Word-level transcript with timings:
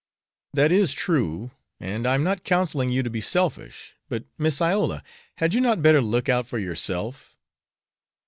"That 0.55 0.71
is 0.71 0.93
true; 0.93 1.51
and 1.79 2.07
I 2.07 2.15
am 2.15 2.23
not 2.23 2.43
counseling 2.43 2.89
you 2.89 3.03
to 3.03 3.09
be 3.11 3.21
selfish; 3.21 3.97
but, 4.09 4.25
Miss 4.35 4.59
Iola, 4.59 5.03
had 5.37 5.53
you 5.53 5.61
not 5.61 5.83
better 5.83 6.01
look 6.01 6.27
out 6.27 6.47
for 6.47 6.57
yourself?" 6.57 7.37